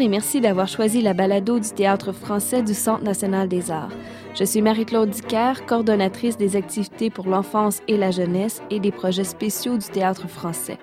Et 0.00 0.06
merci 0.06 0.40
d'avoir 0.40 0.68
choisi 0.68 1.02
la 1.02 1.12
balado 1.12 1.58
du 1.58 1.70
Théâtre 1.70 2.12
français 2.12 2.62
du 2.62 2.72
Centre 2.72 3.02
national 3.02 3.48
des 3.48 3.72
arts. 3.72 3.90
Je 4.36 4.44
suis 4.44 4.62
Marie-Claude 4.62 5.10
Dicker, 5.10 5.66
coordonnatrice 5.66 6.36
des 6.36 6.54
activités 6.54 7.10
pour 7.10 7.26
l'enfance 7.26 7.80
et 7.88 7.96
la 7.96 8.12
jeunesse 8.12 8.62
et 8.70 8.78
des 8.78 8.92
projets 8.92 9.24
spéciaux 9.24 9.76
du 9.76 9.88
Théâtre 9.88 10.28
français. 10.28 10.78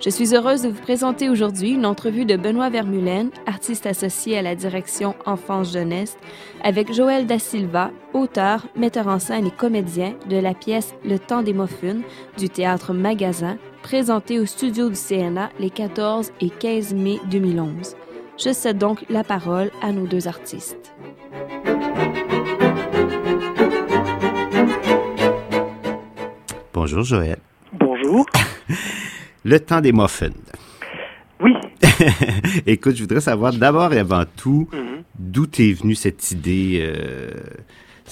Je 0.00 0.10
suis 0.10 0.36
heureuse 0.36 0.62
de 0.62 0.68
vous 0.68 0.80
présenter 0.80 1.28
aujourd'hui 1.28 1.70
une 1.72 1.86
entrevue 1.86 2.24
de 2.24 2.36
Benoît 2.36 2.70
Vermulen, 2.70 3.30
artiste 3.46 3.86
associé 3.86 4.38
à 4.38 4.42
la 4.42 4.54
direction 4.54 5.16
Enfance-Jeunesse, 5.26 6.16
avec 6.62 6.92
Joël 6.92 7.26
Da 7.26 7.40
Silva, 7.40 7.90
auteur, 8.12 8.68
metteur 8.76 9.08
en 9.08 9.18
scène 9.18 9.46
et 9.46 9.50
comédien 9.50 10.14
de 10.30 10.36
la 10.36 10.54
pièce 10.54 10.94
Le 11.04 11.18
temps 11.18 11.42
des 11.42 11.54
muffins 11.54 12.02
du 12.38 12.48
théâtre 12.48 12.92
Magasin, 12.92 13.56
présentée 13.82 14.38
au 14.38 14.46
studio 14.46 14.88
du 14.88 14.94
CNA 14.94 15.50
les 15.58 15.70
14 15.70 16.30
et 16.40 16.50
15 16.50 16.94
mai 16.94 17.18
2011. 17.28 17.96
Je 18.38 18.52
cède 18.52 18.78
donc 18.78 19.04
la 19.08 19.24
parole 19.24 19.70
à 19.82 19.92
nos 19.92 20.06
deux 20.06 20.26
artistes. 20.28 20.92
Bonjour 26.72 27.02
Joël. 27.04 27.38
Bonjour. 27.72 28.26
Le 29.44 29.58
temps 29.60 29.80
des 29.80 29.92
muffins. 29.92 30.30
Oui. 31.40 31.52
Écoute, 32.66 32.94
je 32.96 33.02
voudrais 33.02 33.20
savoir 33.20 33.52
d'abord 33.52 33.92
et 33.92 33.98
avant 33.98 34.24
tout 34.36 34.68
Mhm. 34.72 35.02
d'où 35.18 35.46
t'es 35.46 35.72
venue 35.72 35.94
cette 35.94 36.30
idée, 36.30 36.78
euh, 36.80 37.30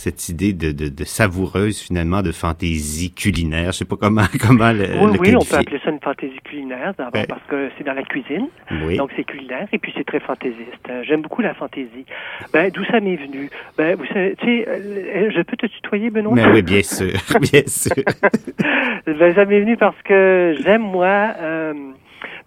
cette 0.00 0.30
idée 0.30 0.54
de, 0.54 0.72
de, 0.72 0.88
de 0.88 1.04
savoureuse 1.04 1.78
finalement 1.80 2.22
de 2.22 2.32
fantaisie 2.32 3.12
culinaire. 3.12 3.72
Je 3.72 3.78
sais 3.78 3.84
pas 3.84 3.96
comment 4.00 4.24
comment 4.40 4.72
le, 4.72 4.84
oui, 4.98 5.12
le 5.12 5.20
oui, 5.20 5.36
on 5.36 5.44
peut 5.44 5.56
appeler 5.56 5.78
ça 5.84 5.90
une 5.90 6.00
fantaisie 6.00 6.38
culinaire, 6.44 6.94
d'abord 6.96 7.26
parce 7.28 7.42
que 7.48 7.68
c'est 7.76 7.84
dans 7.84 7.92
la 7.92 8.02
cuisine, 8.02 8.48
Oui. 8.86 8.96
donc 8.96 9.10
c'est 9.14 9.24
culinaire, 9.24 9.68
et 9.72 9.78
puis 9.78 9.92
c'est 9.96 10.04
très 10.04 10.20
fantaisiste. 10.20 10.88
Euh, 10.88 11.02
J'aime 11.06 11.20
beaucoup 11.20 11.42
la 11.42 11.52
fantaisie. 11.54 12.06
Ben, 12.52 12.70
d'où 12.70 12.84
ça 12.86 13.00
m'est 13.00 13.16
venu? 13.16 13.50
Ben, 13.76 13.94
vous 13.96 14.06
savez, 14.06 14.34
tu 14.38 14.46
sais, 14.46 14.64
euh, 14.68 15.30
je 15.34 15.42
peux 15.42 15.56
te 15.56 15.66
tutoyer, 15.66 16.08
Benoît? 16.10 16.34
Mais 16.34 16.46
oui, 16.46 16.62
bien 16.62 16.82
sûr, 16.82 17.12
bien 17.52 17.62
sûr. 17.66 17.92
ben, 19.06 19.34
ça 19.34 19.44
m'est 19.44 19.60
venu 19.60 19.76
parce 19.76 20.00
que 20.02 20.56
j'aime, 20.62 20.82
moi, 20.82 21.34
euh, 21.40 21.74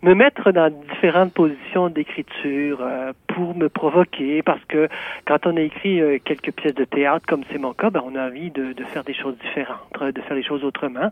me 0.03 0.13
mettre 0.13 0.51
dans 0.51 0.69
différentes 0.93 1.33
positions 1.33 1.89
d'écriture 1.89 2.79
euh, 2.81 3.13
pour 3.27 3.55
me 3.55 3.69
provoquer, 3.69 4.41
parce 4.43 4.63
que 4.65 4.89
quand 5.25 5.47
on 5.47 5.55
a 5.57 5.61
écrit 5.61 6.01
euh, 6.01 6.17
quelques 6.23 6.51
pièces 6.51 6.75
de 6.75 6.83
théâtre, 6.83 7.25
comme 7.27 7.43
c'est 7.51 7.57
mon 7.57 7.73
cas, 7.73 7.89
ben, 7.89 8.01
on 8.05 8.15
a 8.15 8.27
envie 8.27 8.51
de, 8.51 8.73
de 8.73 8.83
faire 8.83 9.03
des 9.03 9.13
choses 9.13 9.35
différentes, 9.39 9.79
euh, 10.01 10.11
de 10.11 10.21
faire 10.21 10.35
les 10.35 10.43
choses 10.43 10.63
autrement, 10.63 11.09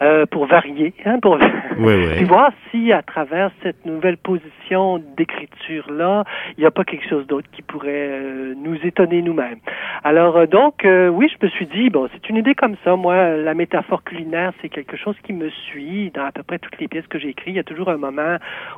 euh, 0.00 0.24
pour 0.26 0.46
varier, 0.46 0.94
hein, 1.04 1.18
pour 1.20 1.34
Oui, 1.34 1.44
oui. 1.78 2.16
puis 2.16 2.24
voir 2.24 2.50
si 2.70 2.90
à 2.90 3.02
travers 3.02 3.50
cette 3.62 3.84
nouvelle 3.84 4.16
position 4.16 4.98
d'écriture-là, 5.16 6.24
il 6.56 6.60
n'y 6.60 6.66
a 6.66 6.70
pas 6.70 6.84
quelque 6.84 7.08
chose 7.08 7.26
d'autre 7.26 7.48
qui 7.52 7.62
pourrait 7.62 8.08
euh, 8.10 8.54
nous 8.56 8.76
étonner 8.82 9.20
nous-mêmes. 9.20 9.58
Alors 10.04 10.38
euh, 10.38 10.46
donc, 10.46 10.84
euh, 10.84 11.08
oui, 11.08 11.28
je 11.28 11.44
me 11.46 11.50
suis 11.50 11.66
dit, 11.66 11.90
bon, 11.90 12.08
c'est 12.12 12.28
une 12.30 12.36
idée 12.36 12.54
comme 12.54 12.76
ça. 12.82 12.96
Moi, 12.96 13.36
la 13.36 13.54
métaphore 13.54 14.02
culinaire, 14.04 14.52
c'est 14.62 14.70
quelque 14.70 14.96
chose 14.96 15.16
qui 15.22 15.34
me 15.34 15.50
suit 15.50 16.10
dans 16.14 16.24
à 16.24 16.32
peu 16.32 16.42
près 16.42 16.58
toutes 16.58 16.78
les 16.80 16.88
pièces 16.88 17.06
que 17.06 17.18
j'ai 17.18 17.28
écrites. 17.28 17.52
Il 17.52 17.56
y 17.56 17.60
a 17.60 17.64
toujours 17.64 17.90
un 17.90 17.98
moment 17.98 18.21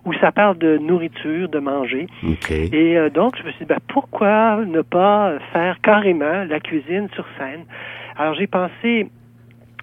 où 0.05 0.12
ça 0.14 0.33
parle 0.33 0.59
de 0.59 0.78
nourriture, 0.78 1.48
de 1.48 1.59
manger. 1.59 2.06
Et 2.73 2.97
euh, 2.98 3.11
donc, 3.11 3.37
je 3.39 3.42
me 3.45 3.50
suis 3.53 3.61
dit, 3.64 3.69
ben, 3.69 3.78
pourquoi 3.89 4.64
ne 4.64 4.83
pas 4.83 5.33
faire 5.53 5.81
carrément 5.83 6.45
la 6.48 6.61
cuisine 6.61 7.09
sur 7.14 7.27
scène? 7.39 7.65
Alors, 8.17 8.34
j'ai 8.34 8.47
pensé 8.47 9.09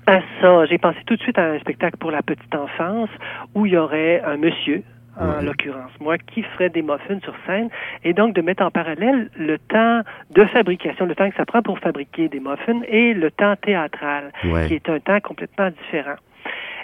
à 0.07 0.19
ça. 0.41 0.65
J'ai 0.65 0.77
pensé 0.77 0.97
tout 1.05 1.15
de 1.15 1.21
suite 1.21 1.37
à 1.37 1.45
un 1.51 1.59
spectacle 1.59 1.97
pour 1.97 2.11
la 2.11 2.21
petite 2.21 2.53
enfance 2.55 3.09
où 3.55 3.65
il 3.65 3.73
y 3.73 3.77
aurait 3.77 4.21
un 4.25 4.37
monsieur, 4.37 4.83
en 5.19 5.27
Ouais. 5.39 5.43
l'occurrence 5.45 5.91
moi, 5.99 6.17
qui 6.17 6.41
ferait 6.41 6.69
des 6.69 6.81
muffins 6.81 7.19
sur 7.21 7.35
scène 7.45 7.67
et 8.05 8.13
donc 8.13 8.33
de 8.33 8.41
mettre 8.41 8.63
en 8.63 8.71
parallèle 8.71 9.29
le 9.37 9.57
temps 9.59 10.01
de 10.33 10.45
fabrication, 10.45 11.05
le 11.05 11.15
temps 11.15 11.29
que 11.29 11.35
ça 11.35 11.45
prend 11.45 11.61
pour 11.61 11.77
fabriquer 11.79 12.29
des 12.29 12.39
muffins 12.39 12.81
et 12.87 13.13
le 13.13 13.29
temps 13.29 13.55
théâtral, 13.57 14.31
Ouais. 14.45 14.67
qui 14.67 14.75
est 14.75 14.89
un 14.89 14.99
temps 15.01 15.19
complètement 15.19 15.69
différent. 15.69 16.15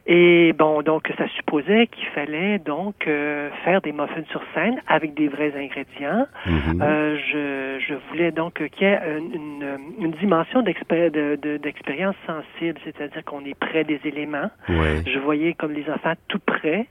Et 0.10 0.54
bon, 0.54 0.82
donc 0.84 1.12
ça 1.18 1.28
supposait 1.36 1.88
qu'il 1.88 2.08
fallait 2.08 2.60
donc 2.60 2.96
euh, 3.08 3.50
faire 3.66 3.82
des 3.82 3.92
muffins 3.92 4.24
sur 4.30 4.42
scène 4.54 4.82
avec 4.88 5.14
des 5.16 5.28
vrais 5.28 5.52
ingrédients. 5.54 6.26
Mhm. 6.46 6.82
Euh, 6.82 7.18
je, 7.18 7.86
je 7.86 7.94
voulais 8.10 8.32
donc 8.32 8.54
qu'il 8.70 8.88
y 8.88 8.90
ait 8.90 9.00
une, 9.18 9.78
une, 10.00 10.12
dimension 10.12 10.62
d'expé- 10.62 11.10
de- 11.12 11.38
de- 11.42 11.58
d'expérience 11.58 12.16
sensible, 12.26 12.80
c'est-à-dire 12.86 13.22
qu'on 13.26 13.44
est 13.44 13.60
près 13.60 13.84
des 13.84 14.00
éléments. 14.06 14.50
Ouais. 14.70 15.04
Je 15.06 15.20
voyais 15.20 15.54
comme 15.54 15.74
les 15.74 15.90
enfants 15.90 16.14
tout 16.30 16.40
près 16.40 16.88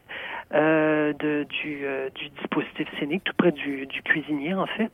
euh, 0.54 1.14
de, 1.14 1.46
du, 1.62 1.78
euh, 1.84 2.10
du 2.14 2.28
dispositif 2.38 2.86
scénique, 3.00 3.24
tout 3.24 3.34
près 3.38 3.50
du, 3.52 3.86
du 3.86 4.02
cuisinier 4.02 4.52
en 4.52 4.66
fait. 4.66 4.92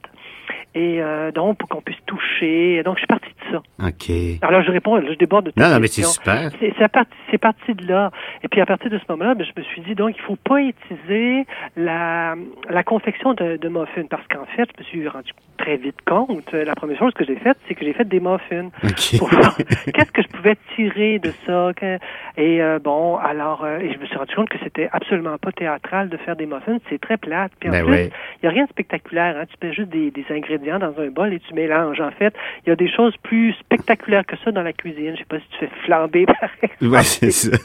Et 0.77 1.03
euh, 1.03 1.33
donc 1.33 1.59
pour 1.59 1.69
qu'on 1.69 1.83
puisse 1.83 2.03
toucher. 2.07 2.83
Donc 2.85 2.97
je 2.97 3.01
suis 3.01 3.07
partie 3.09 3.32
ça. 3.51 3.59
OK. 3.87 4.11
Alors 4.43 4.63
je 4.63 4.71
réponds, 4.71 5.01
je 5.01 5.15
déborde 5.15 5.47
de 5.47 5.51
ta 5.51 5.61
Non, 5.69 5.75
non, 5.75 5.81
mais 5.81 5.89
c'est 5.89 6.03
super. 6.05 6.51
C'est 6.61 6.73
c'est 6.79 6.89
parti, 6.89 7.13
c'est 7.31 7.39
parti 7.39 7.75
de 7.75 7.87
là. 7.87 8.11
Et 8.43 8.49
puis 8.49 8.61
à 8.61 8.67
partir 8.67 8.91
de 8.91 8.99
ce 8.99 9.05
moment-là, 9.11 9.35
ben, 9.35 9.45
je 9.47 9.59
me 9.61 9.65
suis 9.65 9.81
dit 9.83 9.95
donc 9.95 10.15
il 10.17 10.21
faut 10.23 10.37
pas 10.37 10.61
utiliser 10.61 11.47
la, 11.77 12.35
la 12.69 12.83
confection 12.83 13.35
de, 13.35 13.57
de 13.57 13.69
muffins 13.69 14.07
parce 14.09 14.27
qu'en 14.29 14.45
fait, 14.57 14.69
je 14.77 14.83
me 14.83 14.85
suis 14.85 15.09
rendu 15.09 15.33
très 15.59 15.77
vite 15.77 15.99
compte. 16.07 16.43
euh, 16.55 16.65
La 16.65 16.75
première 16.75 16.99
chose 16.99 17.13
que 17.15 17.25
j'ai 17.25 17.37
faite, 17.37 17.57
c'est 17.69 17.75
que 17.75 17.85
j'ai 17.85 17.93
fait 17.93 18.09
des 18.09 18.21
muffins 18.21 18.69
OK. 18.85 19.19
pour 19.19 19.29
voir 19.29 19.57
qu'est-ce 19.57 20.13
que 20.13 20.23
je 20.23 20.29
pouvais 20.29 20.57
tirer 20.75 21.19
de 21.19 21.33
ça. 21.47 21.71
et 22.37 22.63
euh, 22.63 22.79
bon, 22.79 23.17
alors, 23.17 23.65
euh, 23.65 23.79
et 23.79 23.93
je 23.93 23.99
me 23.99 24.07
suis 24.07 24.17
rendu 24.17 24.35
compte 24.35 24.49
que 24.49 24.59
c'était 24.63 24.89
absolument 24.93 25.39
pas 25.39 25.53
théâtral 25.53 26.09
de 26.09 26.17
faire 26.19 26.37
des 26.37 26.47
muffins. 26.47 26.79
C'est 26.91 27.01
très 27.01 27.17
plate. 27.17 27.53
Puis 27.61 27.69
en 27.69 27.73
Ben 27.73 27.85
plus, 27.85 27.93
ouais. 27.93 28.11
il 28.43 28.47
n'y 28.47 28.49
a 28.49 28.53
rien 28.53 28.65
de 28.65 28.71
spectaculaire. 28.71 29.37
Hein. 29.39 29.45
Tu 29.49 29.67
mets 29.67 29.73
juste 29.73 29.89
des, 29.91 30.11
des 30.11 30.25
ingrédients 30.31 30.79
dans 30.79 30.99
un 30.99 31.09
bol 31.09 31.33
et 31.33 31.41
tu 31.41 31.55
mélanges. 31.55 32.01
En 32.01 32.11
fait, 32.11 32.35
il 32.67 32.71
y 32.71 32.73
a 32.73 32.77
des 32.77 32.91
choses 32.91 33.15
plus 33.23 33.32
spectaculaires 33.61 34.27
que 34.27 34.37
ça 34.45 34.53
dans 34.53 34.63
la 34.63 34.73
cuisine. 34.73 35.13
Je 35.15 35.19
sais 35.19 35.25
pas 35.29 35.39
si 35.39 35.47
tu 35.51 35.59
fais 35.59 35.71
flamber, 35.85 36.27
par 36.41 36.51
exemple. 36.63 36.95
Ouais, 36.95 37.03
c'est 37.03 37.31
ça. 37.31 37.57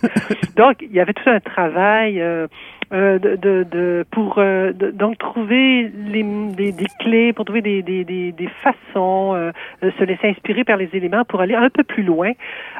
Donc, 0.55 0.77
il 0.81 0.91
y 0.91 0.99
avait 0.99 1.13
tout 1.13 1.29
un 1.29 1.39
travail 1.39 2.21
euh, 2.21 2.47
euh, 2.93 3.19
de, 3.19 3.35
de, 3.35 3.65
de- 3.69 4.05
pour 4.11 4.37
euh, 4.39 4.71
de- 4.73 4.91
donc 4.91 5.17
trouver 5.17 5.89
les, 5.89 6.23
des, 6.23 6.71
des 6.71 6.85
clés, 6.99 7.33
pour 7.33 7.45
trouver 7.45 7.61
des, 7.61 7.81
des, 7.81 8.03
des, 8.03 8.31
des 8.31 8.49
façons, 8.63 9.33
euh, 9.35 9.51
se 9.81 10.03
laisser 10.03 10.27
inspirer 10.29 10.63
par 10.63 10.77
les 10.77 10.89
éléments 10.93 11.25
pour 11.25 11.41
aller 11.41 11.55
un 11.55 11.69
peu 11.69 11.83
plus 11.83 12.03
loin 12.03 12.31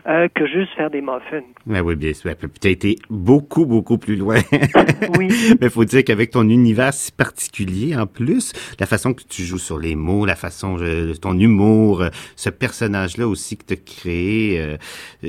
euh, 0.08 0.28
que 0.34 0.46
juste 0.48 0.74
faire 0.76 0.90
des 0.90 1.02
muffins. 1.02 1.42
Ben 1.66 1.82
oui, 1.82 1.96
bien 1.96 2.14
sûr. 2.14 2.32
Tu 2.62 2.68
as 2.68 2.72
été 2.72 2.96
beaucoup, 3.10 3.66
beaucoup 3.66 3.98
plus 3.98 4.16
loin. 4.16 4.38
Oui. 5.18 5.30
Mais 5.62 5.70
faut 5.70 5.86
dire 5.86 6.04
qu'avec 6.04 6.32
ton 6.32 6.48
univers 6.50 6.94
si 6.94 7.12
particulier, 7.12 7.96
en 7.96 8.06
plus, 8.08 8.54
la 8.80 8.86
façon 8.86 9.14
que 9.14 9.24
tu 9.24 9.44
joues 9.44 9.58
sur 9.58 9.80
les 9.80 9.96
mots, 9.96 10.26
la 10.26 10.36
façon, 10.36 10.78
ton 11.22 11.38
humour, 11.38 12.02
euh, 12.02 12.10
ce 12.36 12.50
personnage-là 12.50 13.28
aussi 13.28 13.58
que 13.58 13.66
tu 13.66 13.74
as 13.74 13.78
créé, 13.78 14.60
euh, 14.62 14.78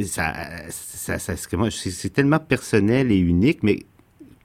ça, 0.05 0.33
ça, 0.69 1.19
ça, 1.19 1.37
c'est 1.37 2.13
tellement 2.13 2.39
personnel 2.39 3.11
et 3.13 3.19
unique, 3.19 3.63
mais 3.63 3.79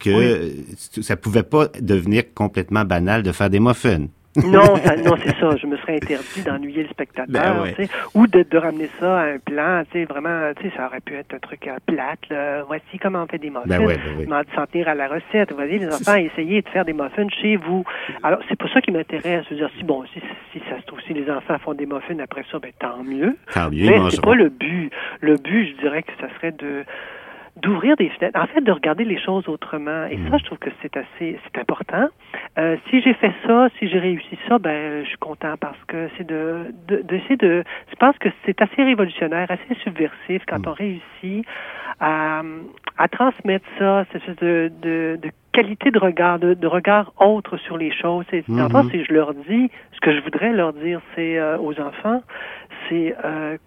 que 0.03 0.09
euh, 0.09 1.01
ça 1.01 1.15
pouvait 1.15 1.43
pas 1.43 1.67
devenir 1.79 2.23
complètement 2.33 2.83
banal 2.83 3.23
de 3.23 3.31
faire 3.31 3.49
des 3.49 3.59
muffins. 3.59 4.07
Non, 4.35 4.75
ça, 4.77 4.95
non, 5.05 5.15
c'est 5.23 5.35
ça. 5.39 5.55
Je 5.57 5.67
me 5.67 5.77
serais 5.77 5.95
interdit 5.95 6.41
d'ennuyer 6.43 6.83
le 6.83 6.89
spectateur, 6.89 7.27
Ben 7.27 7.61
ouais. 7.61 7.73
tu 7.73 7.85
sais, 7.85 7.89
ou 8.15 8.25
de, 8.27 8.43
de 8.49 8.57
ramener 8.57 8.89
ça 8.99 9.19
à 9.19 9.23
un 9.25 9.37
plan, 9.37 9.83
tu 9.91 9.99
sais, 9.99 10.05
vraiment, 10.05 10.51
tu 10.59 10.69
sais, 10.69 10.75
ça 10.75 10.87
aurait 10.87 11.01
pu 11.01 11.15
être 11.15 11.35
un 11.35 11.39
truc 11.39 11.67
euh, 11.67 11.77
plate. 11.85 12.27
Là. 12.29 12.63
Voici 12.63 12.97
comment 13.01 13.23
on 13.23 13.27
fait 13.27 13.37
des 13.37 13.49
muffins. 13.49 13.67
Ben 13.67 13.85
ouais, 13.85 13.97
ben 13.97 14.25
oui. 14.27 14.45
S'en 14.55 14.65
tenir 14.65 14.87
à 14.87 14.95
la 14.95 15.07
recette. 15.07 15.53
Voyez, 15.53 15.79
les 15.79 15.87
enfants, 15.87 16.15
essayez 16.15 16.61
de 16.61 16.69
faire 16.69 16.85
des 16.85 16.93
muffins 16.93 17.27
chez 17.41 17.57
vous. 17.57 17.83
Alors, 18.23 18.39
c'est 18.49 18.57
pour 18.57 18.69
ça 18.69 18.81
qui 18.81 18.91
m'intéresse. 18.91 19.45
Je 19.49 19.53
veux 19.53 19.59
dire, 19.61 19.69
si 19.77 19.83
bon, 19.83 20.03
si, 20.13 20.19
si 20.51 20.59
ça 20.69 20.79
se 20.81 20.85
trouve, 20.87 20.99
si 21.05 21.13
les 21.13 21.29
enfants 21.29 21.57
font 21.59 21.73
des 21.73 21.85
muffins 21.85 22.17
après 22.19 22.43
ça, 22.51 22.57
ben 22.59 22.71
tant 22.79 23.03
mieux. 23.03 23.37
Tant 23.53 23.69
mieux, 23.69 23.89
Mais 23.89 24.09
c'est 24.09 24.21
pas 24.23 24.35
le 24.35 24.49
but. 24.49 24.91
Le 25.21 25.37
but, 25.37 25.75
je 25.75 25.81
dirais 25.81 26.01
que 26.01 26.11
ça 26.19 26.27
serait 26.35 26.51
de 26.51 26.83
d'ouvrir 27.55 27.95
des 27.97 28.09
fenêtres, 28.09 28.39
en 28.39 28.47
fait, 28.47 28.61
de 28.61 28.71
regarder 28.71 29.03
les 29.05 29.19
choses 29.19 29.47
autrement. 29.47 30.05
Et 30.09 30.17
Mm. 30.17 30.29
ça, 30.31 30.37
je 30.37 30.43
trouve 30.45 30.57
que 30.57 30.69
c'est 30.81 30.95
assez, 30.97 31.39
c'est 31.43 31.59
important. 31.59 32.07
Euh, 32.57 32.77
si 32.89 33.01
j'ai 33.01 33.13
fait 33.13 33.31
ça, 33.45 33.67
si 33.77 33.87
j'ai 33.89 33.99
réussi 33.99 34.37
ça, 34.47 34.57
ben, 34.57 35.03
je 35.03 35.09
suis 35.09 35.17
content 35.17 35.55
parce 35.59 35.77
que 35.87 36.09
c'est 36.17 36.25
de, 36.25 36.73
de, 36.87 36.97
d'essayer 37.03 37.37
de, 37.37 37.63
je 37.91 37.95
pense 37.95 38.17
que 38.17 38.29
c'est 38.45 38.59
assez 38.61 38.81
révolutionnaire, 38.83 39.49
assez 39.51 39.75
subversif 39.83 40.41
quand 40.47 40.59
Mm. 40.59 40.67
on 40.69 40.73
réussit 40.73 41.45
à, 41.99 42.41
à 42.97 43.07
transmettre 43.07 43.65
ça, 43.77 44.05
cette 44.11 44.21
espèce 44.21 44.37
de, 44.37 44.71
de, 44.81 45.19
de 45.21 45.29
qualité 45.53 45.91
de 45.91 45.99
regard, 45.99 46.39
de, 46.39 46.53
de 46.53 46.67
regard 46.67 47.13
autre 47.19 47.57
sur 47.57 47.77
les 47.77 47.93
choses. 47.93 48.25
Et 48.33 48.43
enfants, 48.49 48.83
si 48.89 49.03
je 49.05 49.13
leur 49.13 49.33
dis, 49.33 49.69
ce 49.93 49.99
que 50.01 50.13
je 50.15 50.21
voudrais 50.21 50.51
leur 50.51 50.73
dire, 50.73 50.99
c'est 51.15 51.39
aux 51.57 51.79
enfants, 51.79 52.21
c'est 52.89 53.15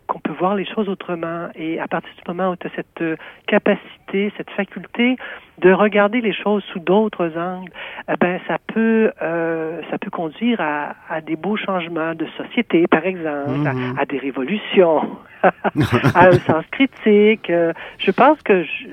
qu'on 0.06 0.20
peut 0.20 0.34
voir 0.38 0.54
les 0.54 0.66
choses 0.66 0.88
autrement. 0.88 1.48
Et 1.54 1.80
à 1.80 1.88
partir 1.88 2.10
du 2.14 2.22
moment 2.26 2.50
où 2.50 2.56
tu 2.56 2.66
as 2.66 2.70
cette 2.76 3.18
capacité, 3.46 4.32
cette 4.36 4.50
faculté 4.50 5.16
de 5.58 5.72
regarder 5.72 6.20
les 6.20 6.34
choses 6.34 6.62
sous 6.72 6.80
d'autres 6.80 7.36
angles, 7.36 7.72
eh 8.08 8.14
ben 8.20 8.38
ça 8.46 8.58
peut 8.66 9.10
euh, 9.22 9.80
ça 9.90 9.98
peut 9.98 10.10
conduire 10.10 10.60
à, 10.60 10.94
à, 11.08 11.20
des 11.20 11.36
beaux 11.36 11.56
changements 11.56 12.14
de 12.14 12.26
société, 12.36 12.86
par 12.86 13.06
exemple, 13.06 13.66
à, 13.66 13.72
mhm. 13.72 13.96
des 14.08 14.18
révolutions, 14.18 15.16
à 15.42 16.26
un 16.26 16.32
sens 16.46 16.64
critique. 16.70 17.50
Je 17.98 18.10
pense 18.10 18.40
que 18.42 18.64
je, 18.64 18.86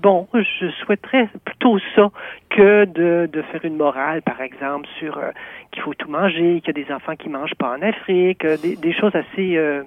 bon, 0.00 0.26
je 0.34 0.70
souhaiterais 0.84 1.28
plutôt 1.44 1.78
ça 1.94 2.10
que 2.50 2.84
de, 2.84 3.28
de 3.30 3.42
faire 3.42 3.64
une 3.64 3.76
morale, 3.76 4.22
par 4.22 4.40
exemple, 4.40 4.86
sur 4.98 5.18
euh, 5.18 5.30
qu'il 5.72 5.82
faut 5.82 5.94
tout 5.94 6.10
manger, 6.10 6.60
qu'il 6.60 6.76
y 6.76 6.80
a 6.80 6.84
des 6.84 6.92
enfants 6.92 7.16
qui 7.16 7.28
mangent 7.28 7.54
pas 7.54 7.76
en 7.76 7.82
Afrique, 7.82 8.44
euh, 8.44 8.56
des, 8.56 8.76
des 8.76 8.92
choses 8.92 9.14
assez 9.14 9.56
euh, 9.56 9.82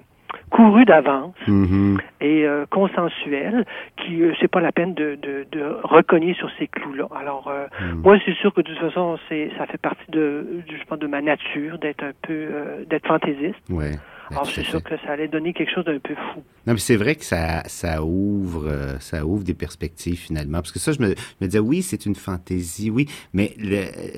couru 0.50 0.86
d'avance 0.86 1.36
mm-hmm. 1.48 2.00
et 2.22 2.46
euh, 2.46 2.66
consensuel 2.70 3.66
qui 3.98 4.22
euh, 4.22 4.34
c'est 4.40 4.48
pas 4.48 4.62
la 4.62 4.72
peine 4.72 4.94
de, 4.94 5.18
de, 5.22 5.46
de 5.52 5.76
recogner 5.84 6.34
sur 6.36 6.50
ces 6.58 6.68
clous-là. 6.68 7.08
Alors 7.16 7.48
euh, 7.50 7.66
mm. 7.82 8.02
moi 8.02 8.18
c'est 8.26 8.36
sûr 8.36 8.54
que 8.54 8.62
de 8.62 8.68
toute 8.68 8.80
façon 8.80 9.18
c'est 9.28 9.52
ça 9.58 9.66
fait 9.66 9.78
partie 9.78 10.10
de 10.10 10.62
je 10.70 10.84
pense 10.86 11.00
de 11.00 11.08
ma 11.08 11.22
nature 11.22 11.78
d'être 11.80 12.04
un 12.04 12.14
peu 12.22 12.48
d'être 12.90 13.08
fantaisiste. 13.08 13.60
Ouais. 13.70 13.92
Alors, 14.32 14.50
c'est 14.50 14.64
sûr 14.64 14.82
que 14.82 14.96
ça 15.06 15.12
allait 15.12 15.28
donner 15.28 15.54
quelque 15.54 15.74
chose 15.74 15.86
d'un 15.86 16.00
peu 16.00 16.16
fou. 16.16 16.42
Non, 16.68 16.74
mais 16.74 16.80
c'est 16.80 16.96
vrai 16.96 17.16
que 17.16 17.26
ça, 17.26 17.64
ça 17.68 18.04
ouvre, 18.04 18.68
euh, 18.68 18.98
ça 19.00 19.26
ouvre 19.26 19.44
des 19.44 19.54
perspectives 19.54 20.18
finalement. 20.18 20.60
Parce 20.60 20.72
que 20.72 20.80
ça, 20.80 20.92
je 20.92 21.02
me, 21.02 21.10
je 21.10 21.36
me 21.42 21.48
disais, 21.48 21.60
oui, 21.60 21.82
c'est 21.82 22.06
une 22.06 22.16
fantaisie, 22.16 22.90
oui, 22.90 23.08
mais 23.34 23.56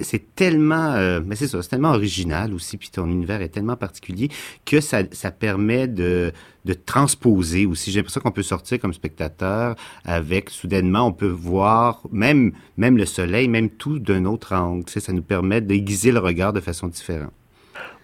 c'est 0.01 0.36
tellement, 0.36 0.94
euh, 0.94 1.21
mais 1.25 1.36
c'est 1.36 1.48
ça, 1.48 1.62
c'est 1.62 1.69
tellement 1.69 1.92
original 1.92 2.54
aussi, 2.54 2.77
puis 2.77 2.89
ton 2.89 3.07
univers 3.07 3.42
est 3.42 3.50
tellement 3.50 3.75
particulier 3.75 4.30
que 4.65 4.81
ça, 4.81 5.04
ça 5.12 5.31
permet 5.31 5.88
de, 5.88 6.31
de 6.65 6.74
transposer 6.74 7.65
aussi. 7.65 7.92
J'ai 7.92 8.00
l'impression 8.00 8.21
qu'on 8.21 8.31
peut 8.31 8.44
sortir 8.44 8.80
comme 8.80 8.94
spectateur 8.94 9.75
avec, 10.06 10.50
soudainement, 10.50 11.07
on 11.07 11.13
peut 11.13 11.27
voir 11.27 12.01
même, 12.12 12.54
même 12.77 12.98
le 12.98 13.06
soleil, 13.06 13.48
même 13.48 13.69
tout 13.69 14.00
d'un 14.00 14.25
autre 14.25 14.54
angle. 14.54 14.86
Tu 14.86 14.94
sais, 14.94 15.00
ça 15.00 15.13
nous 15.13 15.24
permet 15.24 15.62
d'aiguiser 15.62 16.12
le 16.12 16.19
regard 16.19 16.54
de 16.54 16.60
façon 16.60 16.88
différente. 16.88 17.31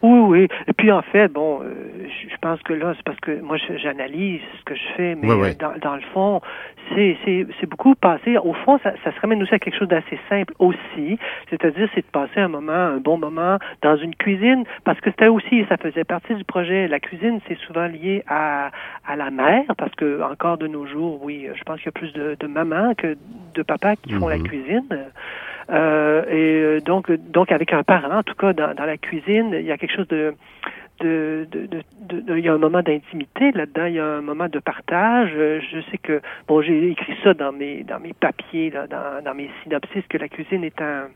Oui, 0.01 0.19
oui. 0.19 0.47
Et 0.67 0.73
puis 0.73 0.91
en 0.91 1.01
fait, 1.01 1.27
bon, 1.27 1.61
euh, 1.61 2.07
je 2.07 2.35
pense 2.41 2.61
que 2.63 2.73
là, 2.73 2.93
c'est 2.95 3.03
parce 3.03 3.19
que 3.19 3.41
moi, 3.41 3.57
j'analyse 3.57 4.41
ce 4.59 4.63
que 4.63 4.75
je 4.75 4.87
fais, 4.95 5.15
mais 5.15 5.27
Dans, 5.55 5.73
dans, 5.81 5.95
le 5.95 6.01
fond, 6.13 6.41
c'est 6.95 7.69
beaucoup 7.69 7.95
passé. 7.95 8.37
Au 8.37 8.53
fond, 8.53 8.79
ça, 8.81 8.93
ça 9.03 9.11
se 9.13 9.19
ramène 9.19 9.43
aussi 9.43 9.53
à 9.53 9.59
quelque 9.59 9.77
chose 9.77 9.89
d'assez 9.89 10.17
simple 10.29 10.53
aussi, 10.59 11.19
c'est-à-dire 11.49 11.89
c'est 11.93 12.05
de 12.05 12.11
passer 12.11 12.39
un 12.39 12.47
moment, 12.47 12.71
un 12.71 12.97
bon 12.97 13.17
moment 13.17 13.57
dans 13.81 13.97
une 13.97 14.15
cuisine, 14.15 14.63
parce 14.85 14.99
que 15.01 15.09
c'était 15.11 15.27
aussi, 15.27 15.65
ça 15.67 15.77
faisait 15.77 16.05
partie 16.05 16.35
du 16.35 16.45
projet. 16.45 16.87
La 16.87 16.99
cuisine, 16.99 17.39
c'est 17.47 17.57
souvent 17.59 17.87
lié 17.87 18.23
à, 18.27 18.71
à 19.05 19.15
la 19.15 19.31
mère, 19.31 19.65
parce 19.77 19.93
que 19.95 20.21
encore 20.21 20.57
de 20.57 20.67
nos 20.67 20.85
jours, 20.85 21.19
oui, 21.23 21.47
je 21.53 21.63
pense 21.63 21.77
qu'il 21.77 21.87
y 21.87 21.89
a 21.89 21.91
plus 21.91 22.13
de, 22.13 22.37
de 22.39 22.47
mamans 22.47 22.93
que 22.95 23.17
de 23.53 23.63
papas 23.63 23.95
qui 23.97 24.13
font 24.13 24.27
la 24.27 24.37
mhm. 24.37 24.43
cuisine. 24.47 24.85
Euh, 25.71 26.23
et 26.29 26.61
euh, 26.61 26.81
donc, 26.81 27.11
donc 27.11 27.51
avec 27.51 27.73
un 27.73 27.83
parent, 27.83 28.19
en 28.19 28.23
tout 28.23 28.35
cas 28.35 28.53
dans, 28.53 28.73
dans 28.73 28.85
la 28.85 28.97
cuisine, 28.97 29.51
il 29.53 29.65
y 29.65 29.71
a 29.71 29.77
quelque 29.77 29.95
chose 29.95 30.07
de 30.07 30.33
de, 30.99 31.47
de, 31.49 31.65
de, 31.67 32.19
de, 32.19 32.37
il 32.37 32.43
y 32.43 32.49
a 32.49 32.53
un 32.53 32.57
moment 32.57 32.81
d'intimité 32.81 33.51
là-dedans, 33.53 33.85
il 33.85 33.93
y 33.93 33.99
a 33.99 34.05
un 34.05 34.21
moment 34.21 34.49
de 34.49 34.59
partage. 34.59 35.31
Euh, 35.33 35.61
je 35.71 35.79
sais 35.91 35.97
que 35.97 36.21
bon, 36.47 36.61
j'ai 36.61 36.89
écrit 36.89 37.15
ça 37.23 37.33
dans 37.33 37.53
mes 37.53 37.83
dans 37.83 37.99
mes 37.99 38.13
papiers, 38.13 38.69
là, 38.69 38.87
dans, 38.87 39.23
dans 39.23 39.33
mes 39.33 39.49
synopsis, 39.63 40.03
que 40.09 40.17
la 40.17 40.27
cuisine 40.27 40.63
est 40.63 40.81
un 40.81 41.07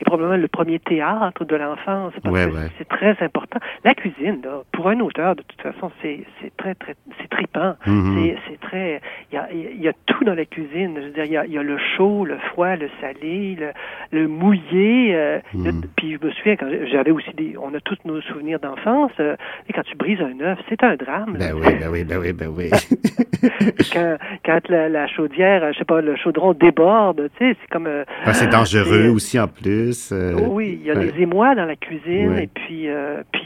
est 0.00 0.04
probablement 0.04 0.36
le 0.36 0.48
premier 0.48 0.78
théâtre 0.78 1.44
de 1.44 1.56
l'enfance 1.56 2.12
parce 2.22 2.46
que 2.46 2.56
c'est 2.78 2.88
très 2.88 3.16
important. 3.20 3.58
La 3.84 3.94
cuisine, 3.94 4.40
là, 4.42 4.62
pour 4.72 4.88
un 4.88 5.00
auteur, 5.00 5.36
de 5.36 5.42
toute 5.42 5.60
façon, 5.60 5.90
c'est 6.02 6.24
c'est 6.40 6.56
très 6.56 6.74
très 6.74 6.94
c'est 7.20 7.28
tripant. 7.28 7.74
Mm-hmm. 7.86 8.14
C'est 8.14 8.36
c'est 8.48 8.60
très 8.60 9.00
il 9.32 9.34
y 9.34 9.38
a 9.38 9.48
il 9.52 9.82
y 9.82 9.88
a 9.88 9.92
tout 10.06 10.24
dans 10.24 10.34
la 10.34 10.44
cuisine. 10.44 10.94
Je 10.96 11.06
veux 11.06 11.10
dire, 11.10 11.24
il 11.24 11.32
y 11.32 11.36
a, 11.36 11.46
il 11.46 11.52
y 11.52 11.58
a 11.58 11.62
le 11.62 11.78
chaud, 11.96 12.24
le 12.24 12.38
froid, 12.50 12.76
le 12.76 12.88
salé, 13.00 13.56
le, 13.58 13.72
le 14.12 14.28
mouillé. 14.28 15.14
Euh, 15.14 15.38
mm-hmm. 15.54 15.82
puis 15.96 16.18
je 16.20 16.26
me 16.26 16.32
souviens 16.32 16.56
quand 16.56 16.68
j'avais 16.90 17.10
aussi 17.10 17.32
des 17.34 17.56
on 17.60 17.74
a 17.74 17.80
tous 17.80 17.98
nos 18.04 18.20
souvenirs 18.22 18.60
d'enfance. 18.60 19.12
Euh, 19.20 19.36
et 19.68 19.72
quand 19.72 19.82
tu 19.82 19.96
brises 19.96 20.20
un 20.20 20.38
œuf, 20.40 20.58
c'est 20.68 20.82
un 20.82 20.96
drame. 20.96 21.36
Ben 21.38 21.52
oui, 21.54 21.74
ben 21.80 21.88
oui, 21.90 22.04
ben 22.04 22.18
oui, 22.18 22.32
ben 22.32 22.48
oui. 22.48 22.70
quand 23.92 24.16
quand 24.44 24.68
la, 24.68 24.88
la, 24.88 25.06
chaudière, 25.06 25.72
je 25.72 25.78
sais 25.78 25.84
pas, 25.84 26.00
le 26.00 26.16
chaudron 26.16 26.52
déborde, 26.52 27.30
tu 27.38 27.44
sais, 27.44 27.56
c'est 27.60 27.70
comme. 27.70 27.86
Euh, 27.86 28.04
ah, 28.24 28.32
c'est 28.32 28.48
dangereux 28.48 29.08
aussi 29.08 29.38
en 29.38 29.48
plus. 29.48 29.83
Euh, 30.12 30.46
oui, 30.48 30.78
il 30.80 30.86
y 30.86 30.90
a 30.90 30.94
des 30.94 31.20
émois 31.20 31.54
dans 31.54 31.64
la 31.64 31.76
cuisine 31.76 32.38
et 32.38 32.46
puis, 32.46 32.88
euh, 32.88 33.22
puis 33.32 33.42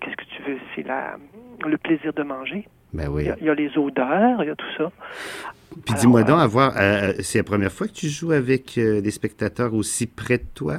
qu'est-ce 0.00 0.16
que 0.16 0.36
tu 0.36 0.50
veux, 0.50 0.58
c'est 0.74 0.86
la, 0.86 1.16
le 1.66 1.78
plaisir 1.78 2.12
de 2.12 2.22
manger. 2.22 2.68
Ben 2.92 3.08
oui. 3.08 3.28
Il 3.40 3.46
y, 3.46 3.50
a, 3.50 3.54
les 3.54 3.70
odeurs, 3.78 4.42
il 4.42 4.48
y 4.48 4.50
a 4.50 4.54
tout 4.54 4.66
ça. 4.76 4.90
Puis 5.86 5.94
dis-moi 5.94 6.22
donc, 6.24 6.40
avoir, 6.40 6.74
c'est 7.20 7.38
la 7.38 7.44
première 7.44 7.72
fois 7.72 7.86
que 7.88 7.92
tu 7.92 8.08
joues 8.08 8.32
avec 8.32 8.74
des 8.76 9.10
spectateurs 9.10 9.72
aussi 9.72 10.06
près 10.06 10.38
de 10.38 10.44
toi? 10.54 10.78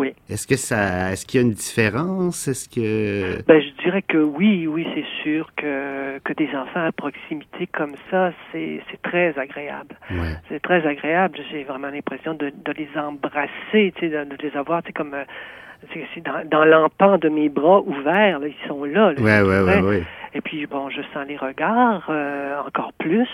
Oui. 0.00 0.14
Est-ce 0.30 0.46
que 0.46 0.56
ça, 0.56 1.12
est-ce 1.12 1.26
qu'il 1.26 1.40
y 1.40 1.44
a 1.44 1.46
une 1.46 1.52
différence? 1.52 2.48
Est-ce 2.48 2.66
que 2.70 3.42
Ben, 3.46 3.60
je 3.60 3.82
dirais 3.82 4.00
que 4.00 4.16
oui, 4.16 4.66
oui, 4.66 4.86
c'est 4.94 5.04
sûr 5.22 5.50
que 5.56 6.18
que 6.24 6.32
des 6.32 6.48
enfants 6.56 6.86
à 6.86 6.92
proximité 6.92 7.66
comme 7.66 7.94
ça, 8.10 8.32
c'est 8.50 8.80
c'est 8.90 9.02
très 9.02 9.38
agréable. 9.38 9.94
Ouais. 10.10 10.36
C'est 10.48 10.62
très 10.62 10.86
agréable. 10.86 11.38
J'ai 11.50 11.64
vraiment 11.64 11.90
l'impression 11.90 12.32
de, 12.32 12.50
de 12.64 12.72
les 12.72 12.88
embrasser, 12.96 13.92
tu 13.96 14.00
sais, 14.00 14.08
de, 14.08 14.36
les 14.42 14.56
avoir, 14.56 14.82
tu 14.82 14.86
sais, 14.86 14.92
comme 14.94 15.12
euh, 15.12 15.24
c'est 16.14 16.24
dans, 16.24 16.48
dans 16.48 16.64
l'empan 16.64 17.18
de 17.18 17.28
mes 17.28 17.50
bras 17.50 17.80
ouverts, 17.82 18.38
là, 18.38 18.46
ils 18.48 18.68
sont 18.68 18.84
là. 18.84 19.12
là 19.12 19.20
ouais, 19.20 19.42
ouais, 19.42 19.60
ouais, 19.60 19.82
ouais, 19.82 20.02
Et 20.32 20.40
puis 20.40 20.66
bon, 20.66 20.88
je 20.88 21.02
sens 21.12 21.26
les 21.28 21.36
regards 21.36 22.06
euh, 22.08 22.58
encore 22.66 22.94
plus. 22.94 23.28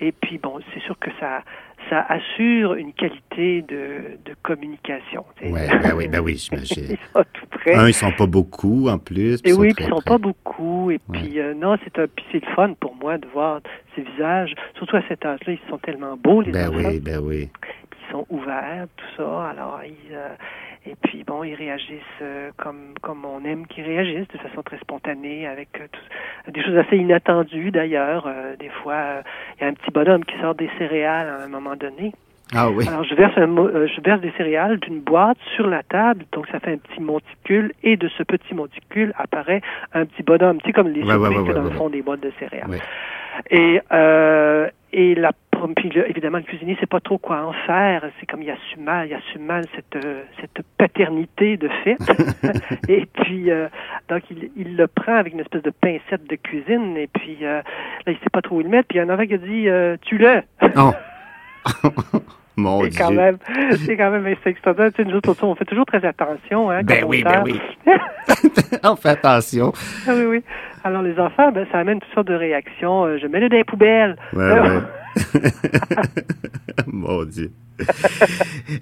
Et 0.00 0.12
puis 0.12 0.38
bon, 0.38 0.60
c'est 0.72 0.80
sûr 0.80 0.98
que 0.98 1.10
ça 1.18 1.42
ça 1.88 2.04
assure 2.08 2.74
une 2.74 2.92
qualité 2.92 3.62
de, 3.62 4.18
de 4.24 4.34
communication. 4.42 5.24
Ouais, 5.42 5.68
ben 5.82 5.94
oui, 5.96 6.08
ben 6.08 6.20
oui, 6.20 6.36
j'imagine. 6.36 6.96
Un, 7.66 7.88
ils 7.88 7.94
sont 7.94 8.12
pas 8.12 8.26
beaucoup 8.26 8.88
en 8.88 8.98
plus. 8.98 9.40
Et 9.44 9.52
oui, 9.52 9.72
ils 9.78 9.86
sont 9.86 10.02
pas 10.02 10.18
beaucoup. 10.18 10.90
Et 10.90 11.00
puis 11.12 11.40
euh, 11.40 11.54
non, 11.54 11.76
c'est 11.84 11.98
un, 11.98 12.06
c'est 12.30 12.44
le 12.44 12.54
fun 12.54 12.74
pour 12.78 12.94
moi 12.94 13.18
de 13.18 13.26
voir 13.28 13.60
ces 13.96 14.02
visages, 14.02 14.54
surtout 14.76 14.96
à 14.96 15.02
cet 15.08 15.24
âge-là, 15.24 15.52
ils 15.52 15.68
sont 15.68 15.78
tellement 15.78 16.16
beaux 16.16 16.42
les 16.42 16.52
ben 16.52 16.68
enfants. 16.68 16.88
oui, 16.88 17.00
ben 17.00 17.18
oui. 17.20 17.48
Puis 17.90 18.00
ils 18.08 18.12
sont 18.12 18.26
ouverts, 18.30 18.86
tout 18.96 19.06
ça. 19.16 19.48
Alors 19.50 19.80
ils 19.84 20.14
euh, 20.14 20.28
et 20.86 20.96
puis 21.02 21.24
bon, 21.24 21.44
ils 21.44 21.54
réagissent 21.54 22.22
euh, 22.22 22.50
comme 22.56 22.94
comme 23.02 23.24
on 23.24 23.44
aime 23.44 23.66
qu'ils 23.66 23.84
réagissent, 23.84 24.28
de 24.28 24.38
façon 24.38 24.62
très 24.62 24.78
spontanée, 24.78 25.46
avec 25.46 25.68
euh, 25.78 26.50
des 26.50 26.62
choses 26.62 26.76
assez 26.76 26.96
inattendues 26.96 27.70
d'ailleurs. 27.70 28.26
Euh, 28.26 28.56
des 28.56 28.70
fois, 28.70 29.22
il 29.58 29.62
y 29.62 29.64
a 29.64 29.68
un 29.68 29.74
petit 29.74 29.90
bonhomme 29.90 30.24
qui 30.24 30.38
sort 30.40 30.54
des 30.54 30.70
céréales 30.78 31.28
à 31.28 31.44
un 31.44 31.48
moment 31.48 31.76
donné. 31.76 32.12
Ah 32.54 32.68
oui. 32.70 32.88
Alors 32.88 33.04
je 33.04 33.14
verse 33.14 33.36
un, 33.36 33.46
je 33.46 34.00
verse 34.00 34.20
des 34.20 34.32
céréales 34.36 34.80
d'une 34.80 35.00
boîte 35.00 35.38
sur 35.54 35.66
la 35.66 35.82
table, 35.82 36.24
donc 36.32 36.48
ça 36.48 36.58
fait 36.58 36.72
un 36.72 36.78
petit 36.78 37.00
monticule, 37.00 37.72
et 37.82 37.96
de 37.96 38.08
ce 38.08 38.22
petit 38.22 38.54
monticule 38.54 39.12
apparaît 39.18 39.60
un 39.92 40.04
petit 40.06 40.22
bonhomme, 40.22 40.60
tu 40.60 40.68
sais 40.68 40.72
comme 40.72 40.88
les 40.88 41.02
ouais, 41.02 41.52
dans 41.52 41.62
le 41.62 41.70
fond 41.70 41.90
des 41.90 42.02
boîtes 42.02 42.20
de 42.20 42.32
céréales. 42.40 42.80
Et 43.50 43.80
euh, 43.92 44.68
et 44.92 45.14
la 45.14 45.32
puis 45.68 45.90
évidemment, 46.06 46.38
le 46.38 46.44
cuisinier 46.44 46.76
sait 46.80 46.86
pas 46.86 47.00
trop 47.00 47.18
quoi 47.18 47.44
en 47.44 47.52
faire. 47.52 48.04
C'est 48.18 48.26
comme 48.26 48.42
il 48.42 48.50
assume 48.50 48.84
mal, 48.84 49.08
il 49.08 49.14
assume 49.14 49.44
mal 49.44 49.64
cette, 49.74 50.04
euh, 50.04 50.22
cette 50.40 50.64
paternité 50.78 51.56
de 51.56 51.68
fait. 51.84 51.96
et 52.88 53.06
puis, 53.06 53.50
euh, 53.50 53.68
donc, 54.08 54.22
il, 54.30 54.50
il, 54.56 54.76
le 54.76 54.86
prend 54.86 55.14
avec 55.14 55.32
une 55.32 55.40
espèce 55.40 55.62
de 55.62 55.70
pincette 55.70 56.28
de 56.28 56.36
cuisine. 56.36 56.96
Et 56.96 57.06
puis, 57.08 57.38
euh, 57.42 57.62
là, 58.06 58.12
il 58.12 58.16
sait 58.18 58.30
pas 58.32 58.42
trop 58.42 58.56
où 58.56 58.62
le 58.62 58.68
mettre. 58.68 58.88
Puis, 58.88 58.98
il 58.98 59.02
y 59.02 59.04
en 59.04 59.08
a 59.08 59.14
un 59.14 59.26
qui 59.26 59.34
a 59.34 59.38
dit, 59.38 59.68
euh, 59.68 59.96
tu-le. 60.02 60.42
Oh. 60.76 60.92
Mon 62.60 62.82
c'est 62.84 62.98
quand 62.98 63.10
même, 63.10 63.38
c'est 63.84 63.96
quand 63.96 64.10
même 64.10 64.26
extraordinaire. 64.26 64.92
Tu 64.92 65.02
sais, 65.02 65.08
nous 65.08 65.16
autres, 65.16 65.36
on 65.42 65.54
fait 65.54 65.64
toujours 65.64 65.86
très 65.86 66.04
attention. 66.04 66.70
Hein, 66.70 66.82
ben 66.82 67.04
oui, 67.06 67.22
ben 67.22 67.42
oui. 67.44 67.60
on 68.84 68.96
fait 68.96 69.10
attention. 69.10 69.72
Ah 70.06 70.12
oui, 70.14 70.24
oui. 70.26 70.44
Alors, 70.84 71.02
les 71.02 71.18
enfants, 71.18 71.52
ben, 71.52 71.66
ça 71.72 71.78
amène 71.78 72.00
toutes 72.00 72.14
sortes 72.14 72.28
de 72.28 72.34
réactions. 72.34 73.18
je 73.18 73.26
mets 73.26 73.40
le 73.40 73.48
dans 73.48 73.56
les 73.56 73.64
poubelles. 73.64 74.16
Ouais, 74.32 74.60
ouais. 74.60 74.80
Mon 76.86 77.24
Dieu. 77.24 77.50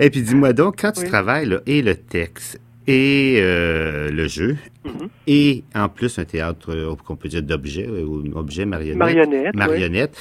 et 0.00 0.10
puis 0.10 0.22
dis-moi 0.22 0.52
donc, 0.52 0.80
quand 0.80 0.92
tu 0.92 1.04
travailles 1.04 1.46
là, 1.46 1.58
et 1.66 1.82
le 1.82 1.94
texte 1.94 2.60
et 2.88 3.38
euh, 3.42 4.10
le 4.10 4.26
jeu, 4.28 4.56
mm-hmm. 4.86 5.08
et 5.26 5.62
en 5.74 5.90
plus 5.90 6.18
un 6.18 6.24
théâtre 6.24 6.72
euh, 6.72 6.94
qu'on 7.06 7.16
peut 7.16 7.28
dire 7.28 7.42
d'objet, 7.42 7.86
euh, 7.86 8.02
ou 8.02 8.24
objet 8.34 8.64
marionnette. 8.64 8.96
Marionnette. 8.96 9.54
Marionnette. 9.54 10.16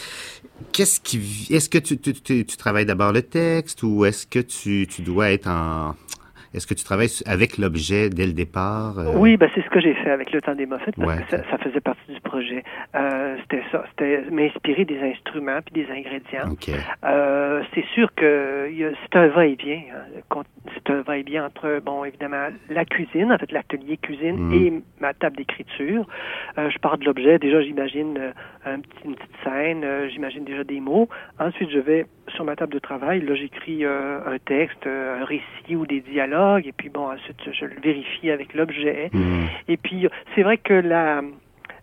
Qu'est-ce 0.73 0.99
qui. 0.99 1.47
Est-ce 1.49 1.69
que 1.69 1.77
tu, 1.77 1.97
tu, 1.97 2.13
tu, 2.13 2.45
tu 2.45 2.57
travailles 2.57 2.85
d'abord 2.85 3.13
le 3.13 3.21
texte 3.21 3.83
ou 3.83 4.03
est-ce 4.03 4.27
que 4.27 4.39
tu, 4.39 4.85
tu 4.89 5.01
dois 5.01 5.31
être 5.31 5.47
en 5.47 5.95
Est-ce 6.53 6.67
que 6.67 6.73
tu 6.73 6.83
travailles 6.83 7.09
avec 7.25 7.57
l'objet 7.57 8.09
dès 8.09 8.25
le 8.25 8.33
départ? 8.33 8.99
Euh? 8.99 9.13
Oui, 9.15 9.37
ben, 9.37 9.49
c'est 9.53 9.63
ce 9.63 9.69
que 9.69 9.79
j'ai 9.79 9.93
fait 9.93 10.09
avec 10.09 10.31
le 10.31 10.41
temps 10.41 10.55
des 10.55 10.65
muffins 10.65 10.91
parce 10.97 11.21
que 11.21 11.29
ça, 11.29 11.57
faisait 11.57 11.81
partie 11.81 12.11
du 12.11 12.21
projet. 12.21 12.63
Euh, 12.95 13.37
c'était 13.41 13.63
ça, 13.71 13.85
c'était 13.89 14.23
m'inspirer 14.31 14.85
des 14.85 14.99
instruments 15.01 15.59
puis 15.65 15.83
des 15.83 15.91
ingrédients. 15.91 16.55
Euh, 17.03 17.63
c'est 17.73 17.85
sûr 17.93 18.13
que 18.15 18.71
c'est 19.03 19.17
un 19.17 19.27
va-et-vient. 19.27 19.81
Hein. 19.93 20.43
c'est 20.73 20.91
un 20.91 21.01
va-et-vient 21.01 21.45
entre, 21.45 21.81
bon, 21.83 22.03
évidemment, 22.03 22.47
la 22.69 22.85
cuisine, 22.85 23.31
en 23.31 23.37
fait, 23.37 23.51
l'atelier 23.51 23.97
cuisine 23.97 24.49
mm. 24.49 24.53
et 24.53 24.73
ma 24.99 25.13
table 25.13 25.37
d'écriture. 25.37 26.05
je 26.57 26.77
pars 26.79 26.97
de 26.97 27.05
l'objet. 27.05 27.39
Déjà, 27.39 27.61
j'imagine 27.61 28.33
un 28.73 28.79
petit, 28.79 29.05
une 29.05 29.15
petite 29.15 29.35
scène, 29.43 29.85
j'imagine 30.09 30.43
déjà 30.43 30.63
des 30.63 30.79
mots. 30.79 31.09
Ensuite, 31.39 31.69
je 31.69 31.79
vais 31.79 32.05
sur 32.35 32.43
ma 32.43 32.55
table 32.55 32.73
de 32.73 32.79
travail. 32.79 33.21
Là, 33.21 33.35
j'écris 33.35 33.85
un 33.85 34.37
texte, 34.45 34.85
un 34.85 35.23
récit 35.23 35.75
ou 35.75 35.85
des 35.85 36.01
dialogues. 36.01 36.67
Et 36.67 36.73
puis, 36.73 36.89
bon, 36.89 37.09
ensuite, 37.11 37.37
je 37.51 37.65
le 37.65 37.79
vérifie 37.81 38.31
avec 38.31 38.53
l'objet. 38.53 39.09
Hmm. 39.13 39.45
Et 39.67 39.77
puis, 39.77 40.07
c'est 40.35 40.43
vrai 40.43 40.57
que 40.57 40.73
la, 40.73 41.21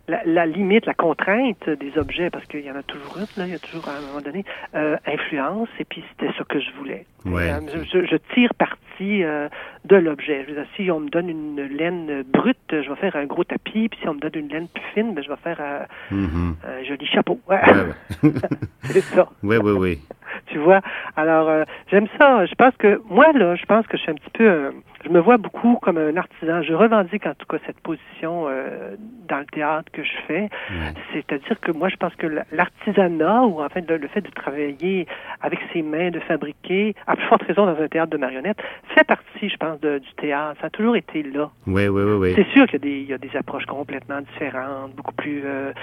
la, 0.07 0.45
limite, 0.45 0.85
la 0.85 0.93
contrainte 0.93 1.69
des 1.69 1.97
objets, 1.97 2.29
parce 2.29 2.45
qu'il 2.45 2.61
y 2.61 2.71
en 2.71 2.75
a 2.75 2.83
toujours 2.83 3.17
une, 3.17 3.25
là, 3.37 3.47
il 3.47 3.51
y 3.51 3.55
a 3.55 3.59
toujours 3.59 3.87
à 3.87 3.97
un 3.97 4.01
moment 4.01 4.21
donné, 4.21 4.45
euh, 4.75 4.97
influence, 5.05 5.69
et 5.79 5.85
puis 5.85 6.03
c'était 6.11 6.31
ce 6.37 6.43
que 6.43 6.59
je 6.59 6.71
voulais. 6.77 7.05
Euh, 7.25 7.59
je, 7.91 8.15
tire 8.33 8.53
parti 8.53 9.23
euh, 9.23 9.49
de 9.85 9.95
l'objet. 9.95 10.43
Je 10.43 10.53
veux 10.53 10.61
dire, 10.61 10.69
si 10.75 10.91
on 10.91 10.99
me 10.99 11.09
donne 11.09 11.29
une 11.29 11.61
laine 11.75 12.23
brute, 12.23 12.57
je 12.69 12.87
vais 12.87 12.95
faire 12.97 13.15
un 13.15 13.25
gros 13.25 13.43
tapis, 13.43 13.89
puis 13.89 13.99
si 13.99 14.07
on 14.07 14.13
me 14.13 14.19
donne 14.19 14.35
une 14.35 14.49
laine 14.49 14.67
plus 14.67 14.83
fine, 14.93 15.15
ben, 15.15 15.23
je 15.23 15.29
vais 15.29 15.37
faire 15.37 15.87
mm-hmm. 16.11 16.53
un 16.67 16.83
joli 16.83 17.05
chapeau. 17.07 17.39
c'est 18.83 19.01
ça. 19.01 19.27
Oui, 19.41 19.57
oui, 19.57 19.71
oui. 19.71 19.99
Tu 20.55 20.59
vois. 20.61 20.79
Alors, 21.17 21.49
euh, 21.49 21.63
j'aime 21.91 22.07
ça. 22.17 22.45
Je 22.45 22.55
pense 22.55 22.73
que, 22.77 23.01
moi, 23.09 23.33
là, 23.33 23.55
je 23.55 23.65
pense 23.65 23.85
que 23.87 23.97
je 23.97 24.03
suis 24.03 24.11
un 24.11 24.15
petit 24.15 24.29
peu, 24.33 24.47
euh, 24.47 24.71
je 25.03 25.09
me 25.09 25.19
vois 25.19 25.35
beaucoup 25.35 25.77
comme 25.81 25.97
un 25.97 26.15
artisan. 26.15 26.61
Je 26.61 26.73
revendique 26.73 27.25
en 27.25 27.33
tout 27.33 27.45
cas 27.45 27.57
cette 27.65 27.81
position 27.81 28.45
euh, 28.47 28.95
dans 29.27 29.39
le 29.39 29.45
théâtre 29.47 29.91
que 29.91 30.01
je 30.01 30.13
fais. 30.27 30.49
C'est-à-dire 31.11 31.59
que 31.59 31.73
moi, 31.73 31.89
je 31.89 31.97
pense 31.97 32.15
que 32.15 32.27
l'artisanat, 32.53 33.43
ou 33.43 33.61
en 33.61 33.67
fait 33.67 33.81
le, 33.89 34.07
fait 34.07 34.21
de 34.21 34.31
travailler 34.31 35.07
avec 35.41 35.59
ses 35.73 35.81
mains, 35.81 36.09
de 36.09 36.21
fabriquer, 36.21 36.95
à 37.05 37.17
plus 37.17 37.25
forte 37.25 37.43
raison 37.43 37.65
dans 37.65 37.77
un 37.81 37.87
théâtre 37.89 38.11
de 38.11 38.17
marionnettes, 38.17 38.61
fait 38.95 39.03
partie, 39.03 39.49
je 39.49 39.57
pense, 39.57 39.81
du 39.81 40.13
théâtre. 40.15 40.57
Ça 40.61 40.67
a 40.67 40.69
toujours 40.69 40.95
été 40.95 41.21
là. 41.21 41.49
Oui, 41.67 41.89
oui, 41.89 42.01
oui. 42.01 42.13
oui. 42.13 42.33
C'est 42.35 42.47
sûr 42.53 42.65
qu'il 42.67 42.85
y, 42.85 43.03
y, 43.03 43.13
a 43.13 43.17
des 43.17 43.35
approches 43.35 43.65
complètement 43.65 44.21
différentes, 44.21 44.95
beaucoup 44.95 45.15
plus 45.15 45.41
euh, 45.43 45.73